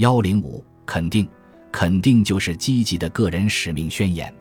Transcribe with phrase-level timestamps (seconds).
[0.00, 1.28] 幺零五肯定，
[1.70, 4.34] 肯定就是积极的个人使命宣言。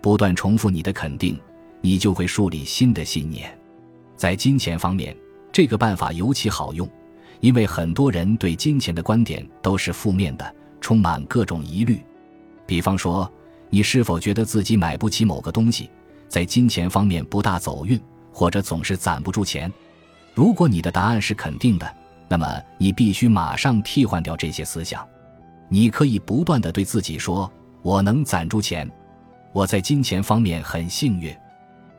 [0.00, 1.36] 不断重复你的肯定，
[1.80, 3.52] 你就会树立新的信念。
[4.14, 5.16] 在金钱方面，
[5.50, 6.88] 这个办法尤其好用，
[7.40, 12.00] 因为很多人对金钱的观点都是负面的，充满各种疑虑。
[12.64, 13.28] 比方说，
[13.70, 15.90] 你是否觉得自己买不起某个东西，
[16.28, 18.00] 在金钱方面不大走运，
[18.32, 19.68] 或者总是攒不住钱？
[20.32, 21.92] 如果你的答案是肯定的，
[22.32, 22.46] 那么
[22.78, 25.06] 你必须马上替换掉这些思想。
[25.68, 27.52] 你可以不断的对自己说
[27.84, 28.90] ：“我能攒住钱。”
[29.52, 31.36] 我在金钱方面很幸运，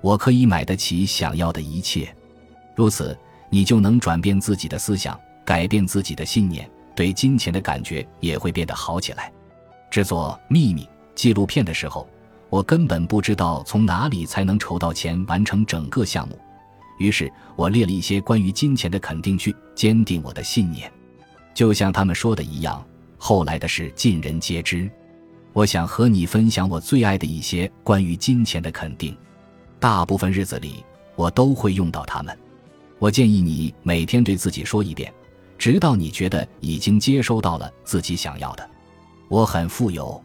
[0.02, 2.12] 我可以买得起想要的一切。
[2.74, 3.16] 如此，
[3.52, 9.32] 你就能转变自己的思想，改变自己的信念，对金钱的感觉也会变得好起来。
[9.92, 10.82] 制作《秘密》
[11.14, 12.10] 纪录片的时候，
[12.50, 16.36] 我根本不知道从哪里才能筹到钱完成整个项目，
[17.04, 20.90] 于是我列了一些关于金钱的肯定句，坚定我的信念。
[21.54, 22.82] 就像他们说的一样，
[23.18, 24.90] 后来的事尽人皆知。
[25.52, 29.16] 我想和你分享我最爱的一些关于金钱的肯定，
[29.82, 30.84] 大部分日子里
[31.18, 32.36] 我都会用到它们。
[33.00, 35.14] 我建议你每天对自己说一遍，
[35.58, 38.68] 直到你觉得已经接收到了自己想要的。
[39.28, 40.24] 我很富有，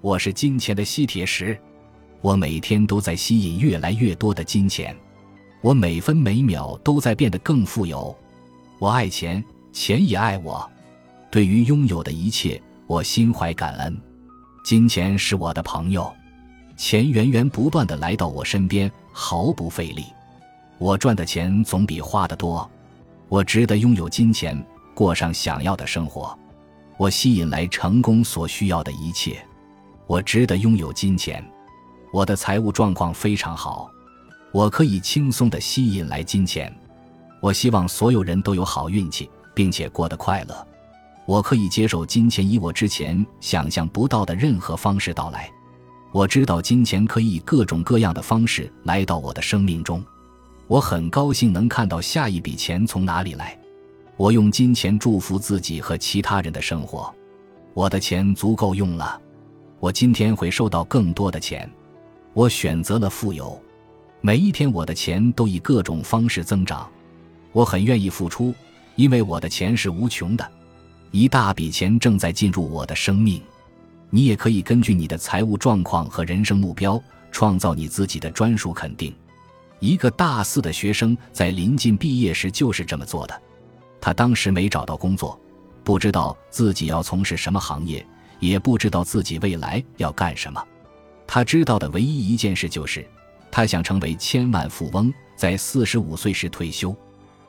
[0.00, 1.58] 我是金钱的吸铁石，
[2.20, 4.96] 我每天都在吸引越来越多的金钱，
[5.62, 8.14] 我每分每秒都在变得更富有。
[8.78, 10.68] 我爱钱，钱也爱我。
[11.30, 13.96] 对于拥有的一切，我心怀感恩。
[14.64, 16.12] 金钱是我的朋友，
[16.76, 20.04] 钱源源不断的来到我身边，毫不费力。
[20.78, 22.68] 我赚的钱总比花的多，
[23.28, 24.60] 我值得拥有金钱，
[24.94, 26.36] 过上想要的生活。
[26.96, 29.44] 我吸引来成功所需要的一切，
[30.08, 31.42] 我值得拥有金钱。
[32.12, 33.90] 我的财务状况非常好，
[34.52, 36.72] 我可以轻松的吸引来金钱。
[37.40, 40.66] 我希望所有人都有好运气，并且过得快乐。
[41.24, 45.50] 我可以接受金钱以我之前想象不到的任何方式到来。
[46.12, 50.04] 我知道金钱可以以各种各样的方式来到我的生命中。
[50.66, 53.58] 我很高兴能看到下一笔钱从哪里来。
[54.18, 57.12] 我用金钱祝福自己和其他人的生活。
[57.72, 59.18] 我的钱足够用了。
[59.80, 61.68] 我今天会收到更多的钱。
[62.34, 63.60] 我选择了富有。
[64.24, 66.88] 每一天我的钱都以各种方式增长。
[67.50, 68.54] 我很愿意付出，
[68.94, 70.52] 因为我的钱是无穷的。
[71.10, 73.42] 一大笔钱正在进入我的生命，
[74.10, 77.02] 你也可以根据你的财务状况和人生目标，
[77.32, 79.12] 创造你自己的专属肯定。
[79.80, 83.42] 一个大四的学生在临近毕业时就是这么做的。
[84.00, 85.38] 他当时没找到工作，
[85.82, 88.06] 不知道自己要从事什么行业，
[88.38, 90.64] 也不知道自己未来要干什么。
[91.26, 93.04] 他知道的唯一一件事就是，
[93.52, 96.92] 他想成为千万富翁，在四十五岁时退休。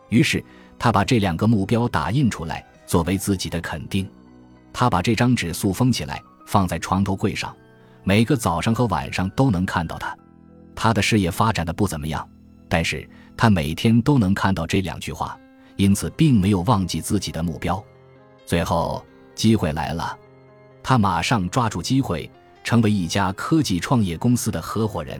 [0.10, 0.44] 于是
[0.78, 2.64] 他把这两个目标打印出来。
[2.86, 4.08] 作为自己的肯定，
[4.74, 7.56] 他把这张纸塑封起来，放在床头柜上，
[8.04, 10.16] 每个早上和晚上都能看到它。
[10.76, 12.28] 他的事业发展的不怎么样，
[12.68, 15.40] 但是他每天都能看到这两句话，
[15.78, 17.82] 因此并没有忘记自己的目标。
[18.46, 19.04] 最后，
[19.34, 20.16] 机会来了，
[20.84, 22.30] 他马上抓住机会，
[22.66, 25.20] 成为一家科技创业公司的合伙人。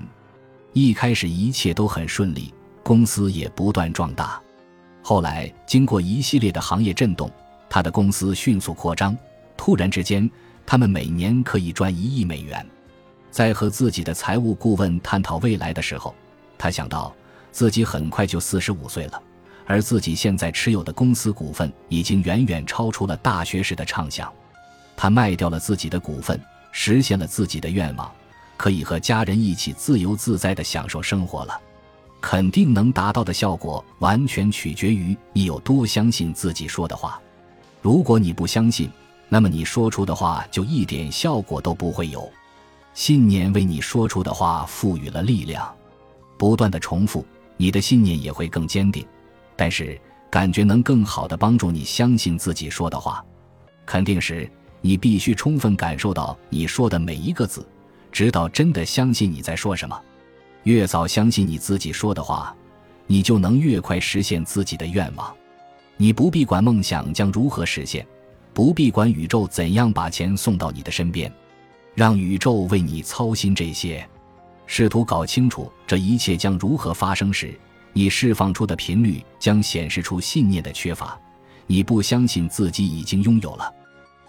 [0.74, 2.52] 一开始一切都很顺利，
[2.82, 4.42] 公司也不断壮大。
[5.04, 7.32] 后来，经过一系列的行业震动。
[7.70, 9.18] 他的公司迅速扩张，
[9.58, 10.30] 突然之间，
[10.66, 12.66] 他们每年可以赚一亿美元。
[13.32, 16.14] 在和自己的财务顾问探讨未来的时候，
[16.58, 17.12] 他想到
[17.52, 19.22] 自己很快就四十五岁了，
[19.66, 24.32] 而自己现在持有的公司股份已经远远超出了大学时的畅想。
[24.96, 26.40] 他卖掉了自己的股份，
[26.72, 28.12] 实现了自己的愿望，
[28.64, 31.62] 可以和家人一起自由自在地享受生活了。
[32.22, 37.22] 肯定能达到的效果，完全取决于你有多相信自己说的话。
[37.82, 38.90] 如果你不相信，
[39.28, 42.32] 那么你说出的话就一点效果都不会有。
[42.94, 45.70] 信念为你说出的话赋予了力量，
[46.38, 47.26] 不断的重复，
[47.58, 49.06] 你的信念也会更坚定。
[49.58, 53.22] 但是，感觉能更好的帮助你相信自己说的话。
[53.86, 57.68] 肯定时，你必须充分感受到你说的每一个字，
[58.14, 60.00] 直到真的相信你在说什么。
[60.64, 62.56] 越早相信你自己说的话，
[63.08, 65.36] 你就能越快实现自己的愿望。
[65.98, 68.08] 你不必管梦想将如何实现，
[68.54, 71.30] 不必管宇宙怎样把钱送到你的身边，
[71.96, 74.08] 让宇宙为你操心这些。
[74.66, 77.54] 试图搞清楚这一切将如何发生时，
[77.92, 81.20] 你释放出的频率将显示出信念的缺乏。
[81.68, 83.74] 你不相信自己已经拥有了，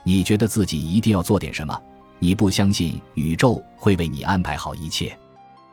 [0.02, 1.80] 你觉得自己一定要做点什么，
[2.18, 5.16] 你不相信宇宙会为你安排好一切。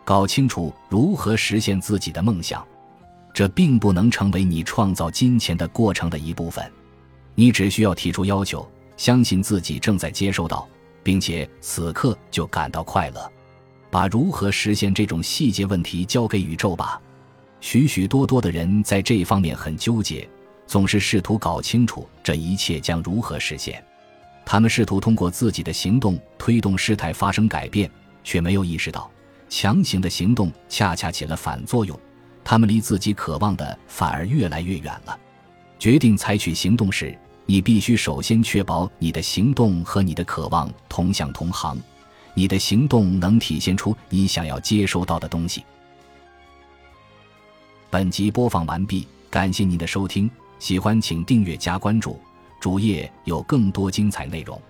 [0.04, 2.66] 搞清楚如何实现自己的梦想。
[3.34, 6.70] 这并不能成为你创造金钱的过程的一部分，
[7.34, 10.68] 你只需要提出要求，相信自己正在接收到，
[11.02, 13.32] 并且此刻就感到快乐。
[13.90, 17.02] 把如何实现这种细节问题交给宇宙吧。
[17.62, 20.28] 许许多多的人在这方面很纠结，
[20.68, 23.82] 总是试图搞清楚这一切将如何实现。
[24.46, 27.90] 他们试图通过自己的行动推动事态发生改变，
[28.24, 29.10] 却没有意识到，
[29.50, 31.98] 强行的行动恰恰起了反作用。
[32.44, 35.18] 他们离自己渴望的反而越来越远了。
[35.80, 41.80] 决定采取行动时，你必须首先确保你的行动和你的渴望同向同行，
[42.34, 45.64] 你的行动能体现出你想要接收到的东西。
[47.90, 50.30] 本集播放完毕，感谢您的收听，
[50.60, 52.20] 喜欢请订阅加关注，
[52.62, 54.62] 主页有更多精彩内容。